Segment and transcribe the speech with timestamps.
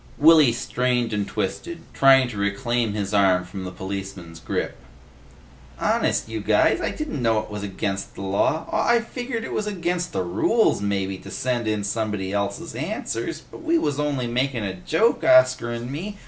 [0.17, 4.75] Willy strained and twisted, trying to reclaim his arm from the policeman's grip.
[5.79, 6.81] "Honest, you guys.
[6.81, 8.65] I didn't know it was against the law.
[8.71, 13.41] Aw, I figgered it was against the rules mebbe to send in somebody else's answers,
[13.41, 16.17] but we wuz only makin' a joke, Oscar 'n' me.